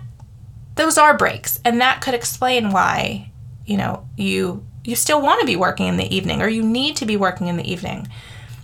[0.76, 3.32] those are breaks and that could explain why
[3.66, 6.96] you know you you still want to be working in the evening or you need
[6.96, 8.08] to be working in the evening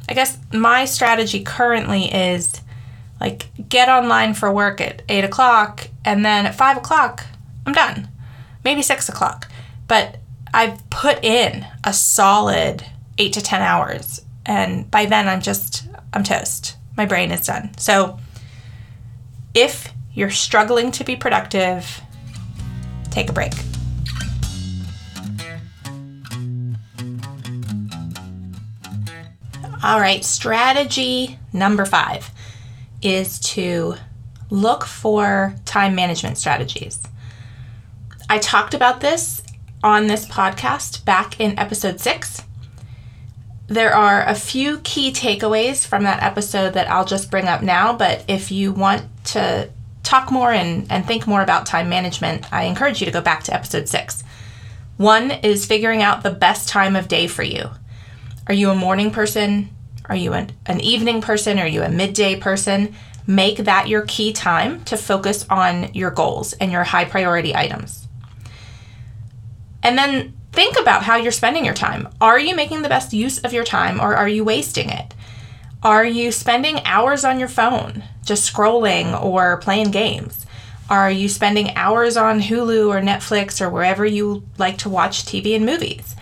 [0.08, 2.62] i guess my strategy currently is
[3.20, 7.26] like get online for work at 8 o'clock and then at 5 o'clock
[7.66, 8.08] i'm done.
[8.64, 9.48] Maybe 6 o'clock.
[9.88, 10.18] But
[10.54, 12.86] i've put in a solid
[13.18, 16.78] 8 to 10 hours and by then i'm just i'm toast.
[16.98, 17.78] My brain is done.
[17.78, 18.20] So
[19.54, 22.02] if you're struggling to be productive,
[23.10, 23.54] take a break.
[29.82, 32.30] All right, strategy number five
[33.02, 33.96] is to
[34.50, 37.02] look for time management strategies.
[38.30, 39.42] I talked about this
[39.84, 42.44] on this podcast back in episode six.
[43.68, 47.94] There are a few key takeaways from that episode that I'll just bring up now,
[47.94, 49.70] but if you want to
[50.04, 53.44] talk more and, and think more about time management, I encourage you to go back
[53.44, 54.24] to episode six.
[54.98, 57.70] One is figuring out the best time of day for you.
[58.48, 59.70] Are you a morning person?
[60.10, 61.60] Are you an, an evening person?
[61.60, 62.96] Are you a midday person?
[63.28, 68.08] Make that your key time to focus on your goals and your high priority items.
[69.84, 72.10] And then think about how you're spending your time.
[72.20, 75.14] Are you making the best use of your time or are you wasting it?
[75.84, 80.46] Are you spending hours on your phone just scrolling or playing games?
[80.90, 85.56] Are you spending hours on Hulu or Netflix or wherever you like to watch TV
[85.56, 86.16] and movies?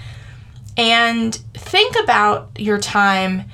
[0.76, 3.46] And think about your time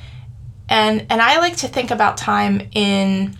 [0.69, 3.37] and and I like to think about time in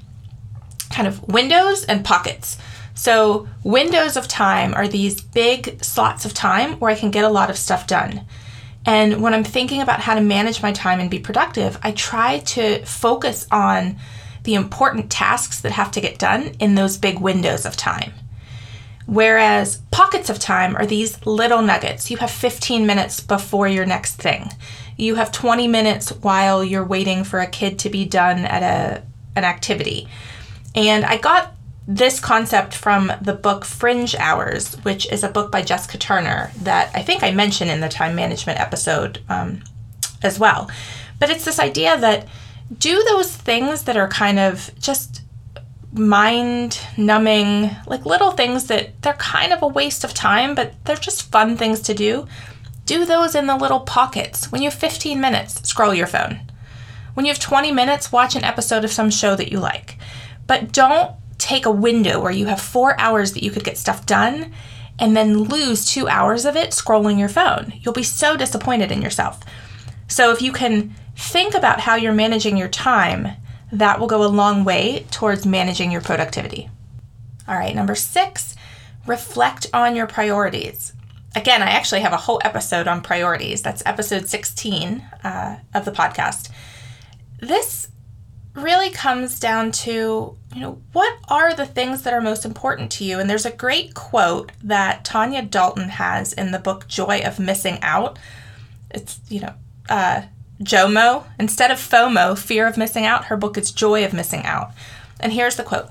[0.92, 2.58] kind of windows and pockets.
[2.96, 7.30] So, windows of time are these big slots of time where I can get a
[7.30, 8.26] lot of stuff done.
[8.86, 12.40] And when I'm thinking about how to manage my time and be productive, I try
[12.40, 13.98] to focus on
[14.44, 18.14] the important tasks that have to get done in those big windows of time.
[19.06, 22.12] Whereas pockets of time are these little nuggets.
[22.12, 24.50] You have 15 minutes before your next thing.
[24.98, 29.04] You have 20 minutes while you're waiting for a kid to be done at a
[29.36, 30.08] an activity.
[30.76, 31.54] And I got
[31.88, 36.92] this concept from the book Fringe Hours, which is a book by Jessica Turner that
[36.94, 39.64] I think I mentioned in the time management episode um,
[40.22, 40.70] as well.
[41.20, 42.28] But it's this idea that
[42.78, 45.24] do those things that are kind of just
[45.92, 50.96] mind numbing, like little things that they're kind of a waste of time, but they're
[50.96, 52.28] just fun things to do.
[52.94, 54.52] Do those in the little pockets.
[54.52, 56.42] When you have 15 minutes, scroll your phone.
[57.16, 59.98] When you have 20 minutes, watch an episode of some show that you like.
[60.46, 64.06] But don't take a window where you have four hours that you could get stuff
[64.06, 64.54] done
[65.00, 67.74] and then lose two hours of it scrolling your phone.
[67.82, 69.40] You'll be so disappointed in yourself.
[70.08, 73.30] So, if you can think about how you're managing your time,
[73.72, 76.70] that will go a long way towards managing your productivity.
[77.48, 78.56] All right, number six,
[79.08, 80.93] reflect on your priorities.
[81.36, 83.62] Again, I actually have a whole episode on priorities.
[83.62, 86.50] That's episode 16 uh, of the podcast.
[87.40, 87.90] This
[88.54, 93.04] really comes down to, you know, what are the things that are most important to
[93.04, 93.20] you?
[93.20, 97.80] And there's a great quote that Tanya Dalton has in the book Joy of Missing
[97.82, 98.20] Out.
[98.92, 99.54] It's, you know,
[99.90, 100.24] uh,
[100.62, 101.26] JOMO.
[101.40, 104.72] Instead of FOMO, fear of missing out, her book is Joy of Missing Out.
[105.20, 105.90] And here's the quote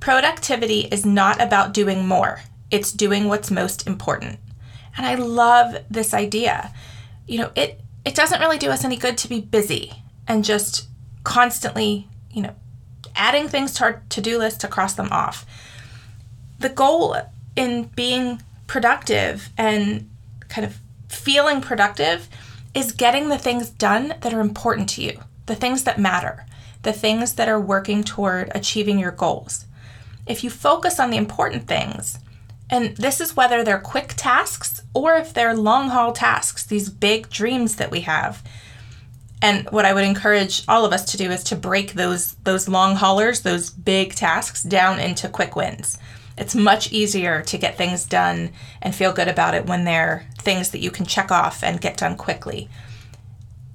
[0.00, 4.38] Productivity is not about doing more, it's doing what's most important.
[4.96, 6.72] And I love this idea.
[7.26, 9.92] You know, it, it doesn't really do us any good to be busy
[10.26, 10.88] and just
[11.24, 12.54] constantly, you know,
[13.14, 15.46] adding things to our to do list to cross them off.
[16.58, 17.16] The goal
[17.56, 20.08] in being productive and
[20.48, 20.78] kind of
[21.08, 22.28] feeling productive
[22.74, 26.44] is getting the things done that are important to you, the things that matter,
[26.82, 29.66] the things that are working toward achieving your goals.
[30.26, 32.18] If you focus on the important things,
[32.70, 37.28] and this is whether they're quick tasks or if they're long haul tasks, these big
[37.28, 38.42] dreams that we have.
[39.42, 42.68] And what I would encourage all of us to do is to break those those
[42.68, 45.98] long haulers, those big tasks down into quick wins.
[46.36, 48.50] It's much easier to get things done
[48.82, 51.96] and feel good about it when they're things that you can check off and get
[51.96, 52.68] done quickly.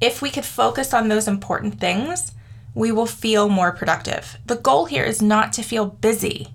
[0.01, 2.31] If we could focus on those important things,
[2.73, 4.37] we will feel more productive.
[4.45, 6.49] The goal here is not to feel busy.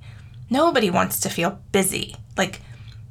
[0.51, 2.61] Nobody wants to feel busy, like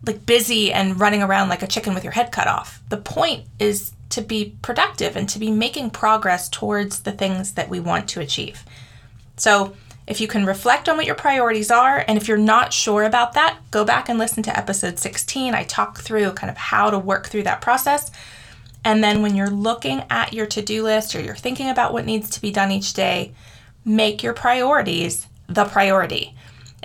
[0.05, 2.81] like busy and running around like a chicken with your head cut off.
[2.89, 7.69] The point is to be productive and to be making progress towards the things that
[7.69, 8.63] we want to achieve.
[9.37, 9.73] So,
[10.05, 13.33] if you can reflect on what your priorities are, and if you're not sure about
[13.33, 15.55] that, go back and listen to episode 16.
[15.55, 18.11] I talk through kind of how to work through that process.
[18.83, 22.05] And then when you're looking at your to do list or you're thinking about what
[22.05, 23.33] needs to be done each day,
[23.85, 26.35] make your priorities the priority.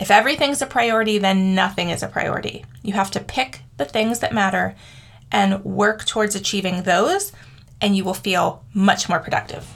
[0.01, 2.65] If everything's a priority, then nothing is a priority.
[2.83, 4.77] You have to pick the things that matter
[5.33, 7.33] and work towards achieving those,
[7.81, 9.67] and you will feel much more productive.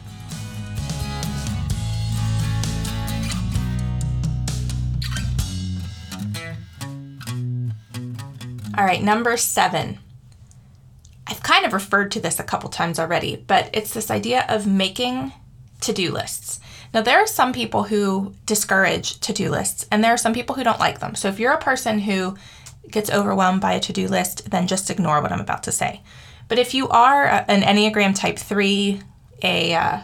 [8.78, 9.98] All right, number seven.
[11.26, 14.68] I've kind of referred to this a couple times already, but it's this idea of
[14.68, 15.32] making
[15.80, 16.60] to do lists.
[16.94, 20.54] Now, there are some people who discourage to do lists, and there are some people
[20.54, 21.14] who don't like them.
[21.14, 22.36] So, if you're a person who
[22.90, 26.02] gets overwhelmed by a to do list, then just ignore what I'm about to say.
[26.48, 29.00] But if you are an Enneagram Type 3,
[29.42, 30.00] a uh,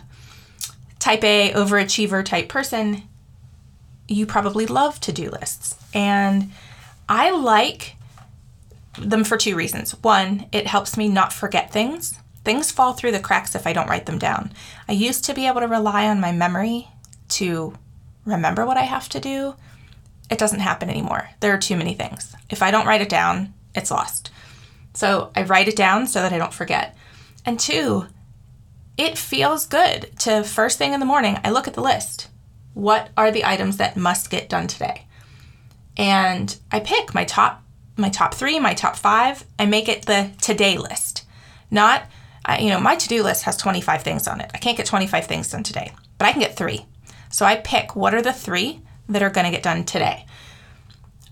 [0.99, 3.03] Type A overachiever type person,
[4.09, 5.77] you probably love to do lists.
[5.95, 6.51] And
[7.09, 7.97] I like
[8.99, 9.93] them for two reasons.
[10.03, 12.19] One, it helps me not forget things.
[12.45, 14.53] Things fall through the cracks if I don't write them down.
[14.89, 16.89] I used to be able to rely on my memory
[17.31, 17.75] to
[18.25, 19.55] remember what I have to do.
[20.31, 21.31] It doesn't happen anymore.
[21.41, 22.35] There are too many things.
[22.51, 24.31] If I don't write it down, it's lost.
[24.95, 26.97] So I write it down so that I don't forget.
[27.45, 28.07] And two,
[28.97, 32.29] it feels good to first thing in the morning, I look at the list.
[32.75, 35.07] What are the items that must get done today?
[35.97, 37.63] And I pick my top
[37.99, 41.25] my top three, my top five, I make it the today list.
[41.71, 42.05] Not,
[42.49, 44.51] uh, you know, my to do list has 25 things on it.
[44.55, 46.87] I can't get 25 things done today, but I can get three.
[47.31, 50.27] So I pick what are the three that are going to get done today.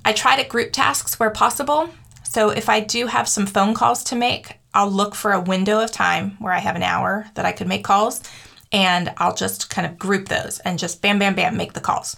[0.04, 1.88] I try to group tasks where possible.
[2.22, 5.80] So if I do have some phone calls to make, I'll look for a window
[5.80, 8.22] of time where I have an hour that I could make calls
[8.70, 12.14] and I'll just kind of group those and just bam, bam, bam, make the calls.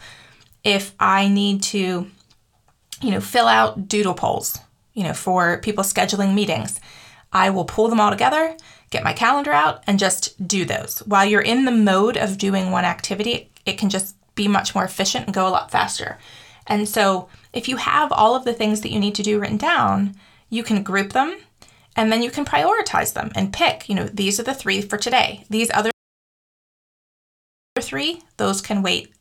[0.65, 2.11] If I need to
[3.01, 4.59] you know, fill out doodle polls,
[4.95, 6.81] you know, for people scheduling meetings.
[7.33, 8.57] I will pull them all together,
[8.91, 11.01] get my calendar out, and just do those.
[11.07, 14.85] While you're in the mode of doing one activity, it can just be much more
[14.85, 16.19] efficient and go a lot faster.
[16.67, 19.57] And so, if you have all of the things that you need to do written
[19.57, 20.14] down,
[20.51, 21.37] you can group them
[21.97, 24.97] and then you can prioritize them and pick, you know, these are the three for
[24.97, 25.45] today.
[25.51, 25.91] These other
[27.81, 29.12] three, those can wait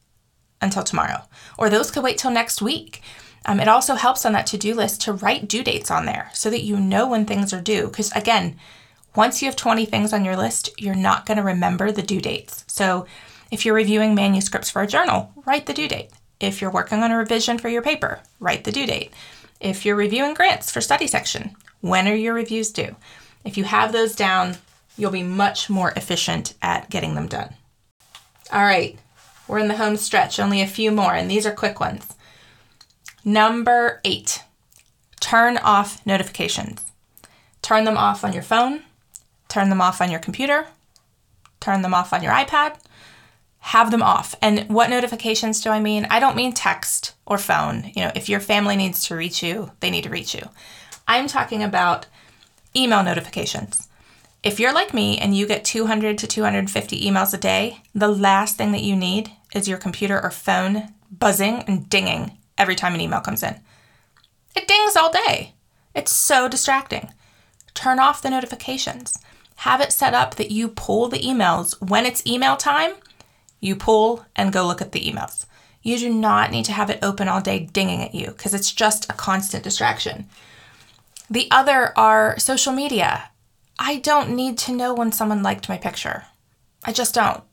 [0.62, 1.24] until tomorrow,
[1.58, 3.02] or those could wait till next week.
[3.47, 6.29] Um, it also helps on that to do list to write due dates on there
[6.33, 7.88] so that you know when things are due.
[7.88, 8.57] Because again,
[9.15, 12.19] once you have 20 things on your list, you're not going to remember the due
[12.19, 12.65] dates.
[12.67, 13.07] So
[13.49, 16.12] if you're reviewing manuscripts for a journal, write the due date.
[16.39, 19.12] If you're working on a revision for your paper, write the due date.
[19.60, 22.95] If you're reviewing grants for study section, when are your reviews due?
[23.45, 24.57] If you have those down,
[24.97, 27.55] you'll be much more efficient at getting them done.
[28.51, 28.99] All right,
[29.47, 32.05] we're in the home stretch, only a few more, and these are quick ones.
[33.28, 34.42] Number eight,
[35.20, 36.94] turn off notifications.
[37.62, 38.84] Turn them off on your phone,
[39.50, 40.68] turn them off on your computer,
[41.60, 42.78] turn them off on your iPad.
[43.60, 44.34] Have them off.
[44.42, 46.08] And what notifications do I mean?
[46.10, 47.92] I don't mean text or phone.
[47.94, 50.48] You know, if your family needs to reach you, they need to reach you.
[51.06, 52.06] I'm talking about
[52.73, 53.90] email notifications.
[54.42, 58.56] If you're like me and you get 200 to 250 emails a day, the last
[58.56, 63.01] thing that you need is your computer or phone buzzing and dinging every time an
[63.01, 63.60] email comes in.
[64.55, 65.53] It dings all day.
[65.93, 67.10] It's so distracting.
[67.73, 69.19] Turn off the notifications.
[69.58, 72.93] Have it set up that you pull the emails when it's email time,
[73.60, 75.45] you pull and go look at the emails.
[75.81, 78.71] You do not need to have it open all day dinging at you because it's
[78.71, 80.27] just a constant distraction.
[81.29, 83.29] The other are social media.
[83.79, 86.25] I don't need to know when someone liked my picture.
[86.83, 87.43] I just don't.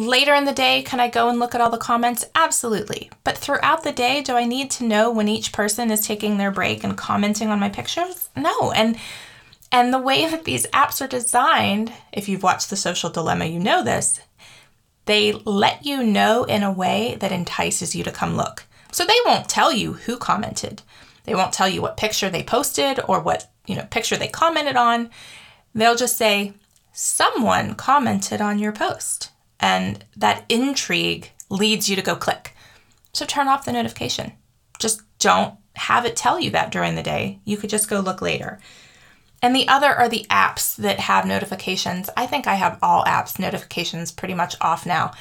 [0.00, 2.24] Later in the day, can I go and look at all the comments?
[2.34, 3.10] Absolutely.
[3.22, 6.50] But throughout the day, do I need to know when each person is taking their
[6.50, 8.30] break and commenting on my pictures?
[8.34, 8.72] No.
[8.72, 8.96] And
[9.70, 13.58] And the way that these apps are designed, if you've watched The Social Dilemma, you
[13.58, 14.20] know this,
[15.04, 18.64] they let you know in a way that entices you to come look.
[18.92, 20.80] So they won't tell you who commented.
[21.24, 24.76] They won't tell you what picture they posted or what, you know, picture they commented
[24.76, 25.10] on.
[25.74, 26.54] They'll just say
[26.90, 29.30] someone commented on your post.
[29.60, 32.54] And that intrigue leads you to go click.
[33.12, 34.32] So turn off the notification.
[34.78, 37.40] Just don't have it tell you that during the day.
[37.44, 38.58] You could just go look later.
[39.42, 42.10] And the other are the apps that have notifications.
[42.16, 45.12] I think I have all apps notifications pretty much off now.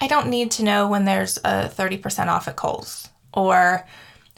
[0.00, 3.86] I don't need to know when there's a 30% off at Kohl's or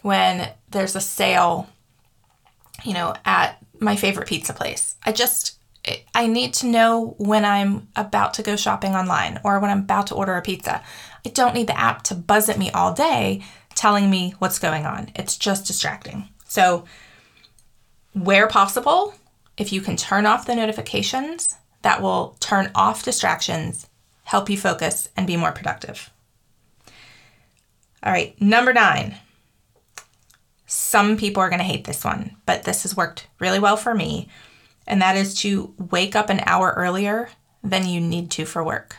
[0.02, 1.68] when there's a sale,
[2.84, 4.94] you know, at my favorite pizza place.
[5.04, 5.58] I just
[6.14, 10.08] I need to know when I'm about to go shopping online or when I'm about
[10.08, 10.82] to order a pizza.
[11.24, 13.42] I don't need the app to buzz at me all day
[13.74, 15.10] telling me what's going on.
[15.14, 16.28] It's just distracting.
[16.46, 16.84] So,
[18.12, 19.14] where possible,
[19.56, 23.88] if you can turn off the notifications, that will turn off distractions,
[24.24, 26.10] help you focus, and be more productive.
[28.02, 29.16] All right, number nine.
[30.66, 33.94] Some people are going to hate this one, but this has worked really well for
[33.94, 34.28] me
[34.86, 37.30] and that is to wake up an hour earlier
[37.62, 38.96] than you need to for work.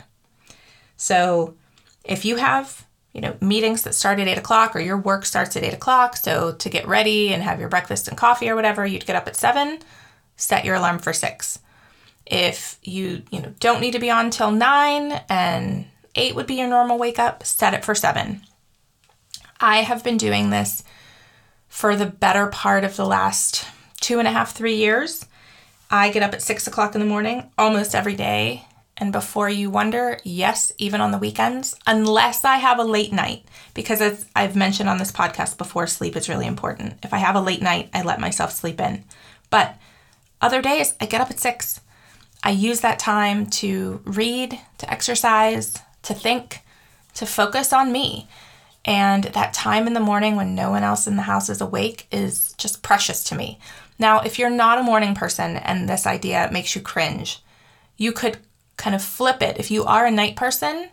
[0.96, 1.54] So
[2.04, 5.56] if you have you know meetings that start at eight o'clock or your work starts
[5.56, 8.86] at eight o'clock so to get ready and have your breakfast and coffee or whatever
[8.86, 9.78] you'd get up at seven
[10.36, 11.58] set your alarm for six.
[12.26, 16.54] If you you know don't need to be on till nine and eight would be
[16.54, 18.42] your normal wake up set it for seven.
[19.60, 20.82] I have been doing this
[21.68, 23.66] for the better part of the last
[24.00, 25.26] two and a half three years
[25.94, 28.64] I get up at six o'clock in the morning almost every day.
[28.96, 33.44] And before you wonder, yes, even on the weekends, unless I have a late night,
[33.74, 36.94] because as I've mentioned on this podcast before, sleep is really important.
[37.02, 39.04] If I have a late night, I let myself sleep in.
[39.50, 39.76] But
[40.40, 41.80] other days, I get up at six.
[42.42, 46.60] I use that time to read, to exercise, to think,
[47.14, 48.28] to focus on me.
[48.84, 52.06] And that time in the morning when no one else in the house is awake
[52.10, 53.58] is just precious to me.
[54.02, 57.40] Now, if you're not a morning person and this idea makes you cringe,
[57.96, 58.38] you could
[58.76, 59.60] kind of flip it.
[59.60, 60.88] If you are a night person,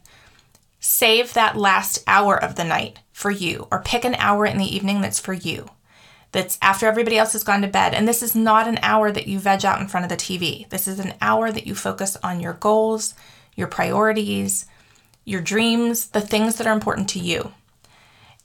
[0.79, 4.75] save that last hour of the night for you, or pick an hour in the
[4.75, 5.65] evening that's for you.
[6.33, 7.95] That's after everybody else has gone to bed.
[7.95, 10.69] And this is not an hour that you veg out in front of the TV.
[10.69, 13.15] This is an hour that you focus on your goals,
[13.55, 14.67] your priorities,
[15.25, 17.53] your dreams, the things that are important to you.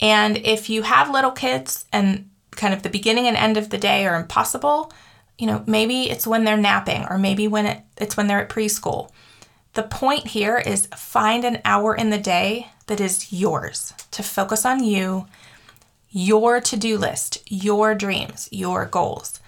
[0.01, 3.79] And if you have little kids and kind of the beginning and end of the
[3.79, 4.93] day are impossible,
[5.39, 8.49] you know, maybe it's when they're napping or maybe when it, it's when they're at
[8.49, 9.11] preschool.
[9.75, 14.65] The point here is find an hour in the day that is yours to focus
[14.65, 15.27] on you,
[16.11, 19.41] your to do list, your dreams, your goals.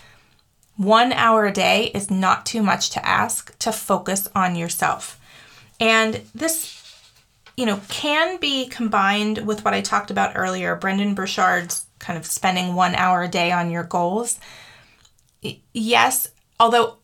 [0.76, 5.18] One hour a day is not too much to ask to focus on yourself.
[5.78, 6.82] And this,
[7.56, 12.24] you know, can be combined with what I talked about earlier, Brendon Burchard's kind of
[12.24, 14.38] spending one hour a day on your goals.
[15.72, 16.28] Yes,
[16.60, 16.98] although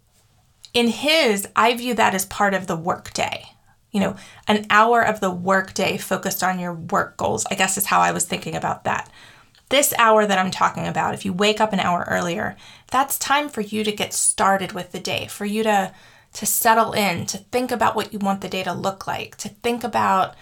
[0.73, 3.47] in his, I view that as part of the work day.
[3.91, 7.77] You know, an hour of the work day focused on your work goals, I guess
[7.77, 9.11] is how I was thinking about that.
[9.71, 12.57] This hour that I'm talking about, if you wake up an hour earlier,
[12.91, 15.93] that's time for you to get started with the day, for you to
[16.35, 19.51] to settle in, to think about what you want the day to look like, to
[19.51, 20.35] think about,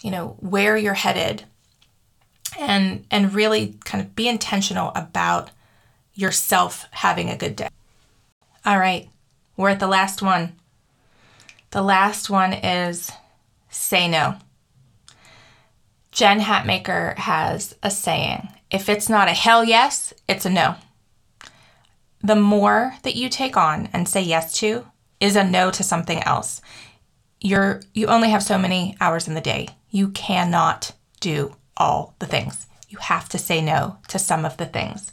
[0.00, 1.42] you know, where you're headed,
[2.58, 5.50] and and really kind of be intentional about
[6.14, 7.68] yourself having a good day.
[8.64, 9.08] All right,
[9.56, 10.54] we're at the last one.
[11.70, 13.10] The last one is
[13.70, 14.36] say no.
[16.10, 20.76] Jen Hatmaker has a saying if it's not a hell yes, it's a no.
[22.22, 24.86] The more that you take on and say yes to
[25.20, 26.60] is a no to something else.
[27.40, 29.68] You're you only have so many hours in the day.
[29.90, 32.66] You cannot do all the things.
[32.88, 35.10] You have to say no to some of the things.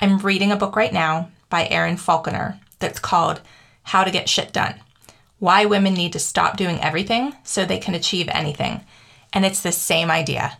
[0.00, 3.40] I'm reading a book right now by Erin Falconer that's called
[3.84, 4.74] How to Get Shit Done
[5.38, 8.82] Why Women Need to Stop Doing Everything So They Can Achieve Anything.
[9.32, 10.58] And it's the same idea.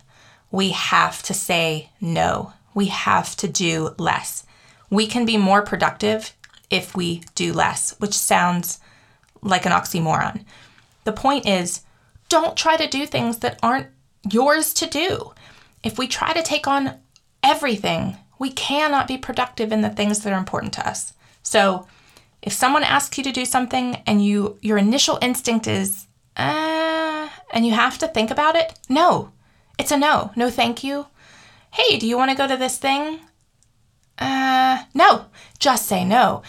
[0.49, 4.47] We have to say no, we have to do less.
[4.89, 6.33] We can be more productive
[6.71, 8.79] if we do less, which sounds
[9.43, 10.43] like an oxymoron.
[11.03, 11.81] The point is,
[12.29, 13.87] don't try to do things that aren't
[14.29, 15.33] yours to do.
[15.83, 16.95] If we try to take on
[17.43, 21.13] everything, we cannot be productive in the things that are important to us.
[21.43, 21.87] So,
[22.41, 26.05] if someone asks you to do something and you your initial instinct is
[26.37, 29.31] uh, and you have to think about it, no.
[29.79, 30.31] It's a no.
[30.35, 31.07] No, thank you.
[31.71, 33.19] Hey, do you want to go to this thing?
[34.17, 35.25] Uh, no.
[35.59, 36.43] Just say no.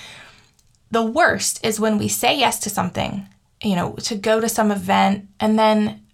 [0.90, 3.28] the worst is when we say yes to something,
[3.62, 6.05] you know, to go to some event and then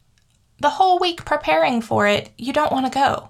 [0.63, 3.29] the whole week preparing for it, you don't want to go.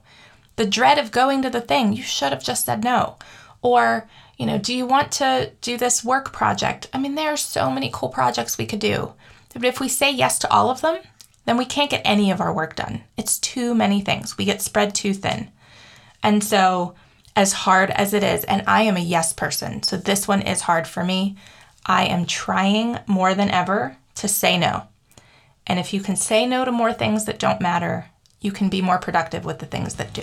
[0.57, 3.17] The dread of going to the thing, you should have just said no.
[3.63, 6.89] Or, you know, do you want to do this work project?
[6.93, 9.15] I mean, there are so many cool projects we could do.
[9.55, 10.99] But if we say yes to all of them,
[11.47, 13.03] then we can't get any of our work done.
[13.17, 14.37] It's too many things.
[14.37, 15.51] We get spread too thin.
[16.23, 16.95] And so,
[17.35, 20.61] as hard as it is, and I am a yes person, so this one is
[20.61, 21.37] hard for me,
[21.85, 24.87] I am trying more than ever to say no.
[25.67, 28.07] And if you can say no to more things that don't matter,
[28.41, 30.23] you can be more productive with the things that do.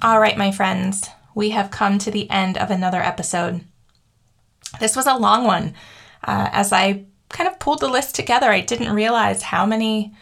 [0.00, 3.64] All right, my friends, we have come to the end of another episode.
[4.78, 5.74] This was a long one.
[6.22, 10.14] Uh, as I kind of pulled the list together, I didn't realize how many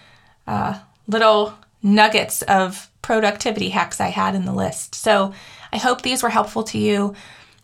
[0.47, 4.95] uh, little nuggets of productivity hacks I had in the list.
[4.95, 5.35] So
[5.73, 7.15] I hope these were helpful to you.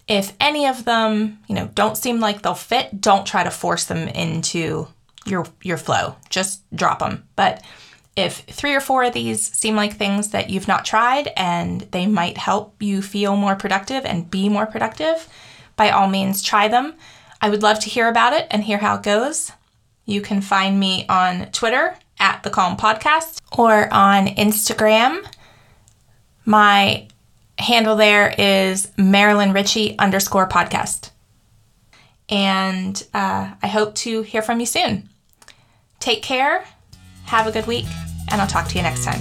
[0.08, 3.84] If any of them, you know, don't seem like they'll fit, don't try to force
[3.84, 4.88] them into
[5.24, 6.16] your your flow.
[6.28, 7.24] Just drop them.
[7.36, 7.62] But
[8.16, 12.06] if three or four of these seem like things that you've not tried and they
[12.06, 15.28] might help you feel more productive and be more productive,
[15.76, 16.94] by all means try them.
[17.40, 19.52] I would love to hear about it and hear how it goes.
[20.04, 25.26] You can find me on Twitter at the Calm Podcast or on Instagram.
[26.44, 27.08] My
[27.62, 31.10] handle there is Marilyn Ritchie underscore podcast.
[32.28, 35.08] And uh, I hope to hear from you soon.
[36.00, 36.64] Take care,
[37.24, 37.86] have a good week,
[38.30, 39.20] and I'll talk to you next time.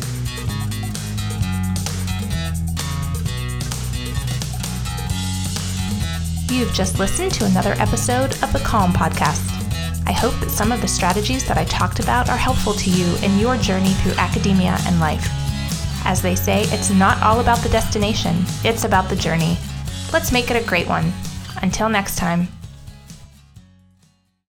[6.51, 9.47] You've just listened to another episode of the Calm Podcast.
[10.07, 13.15] I hope that some of the strategies that I talked about are helpful to you
[13.23, 15.40] in your journey through academia and life.
[16.05, 19.57] As they say, it's not all about the destination, it's about the journey.
[20.11, 21.11] Let's make it a great one.
[21.61, 22.47] Until next time.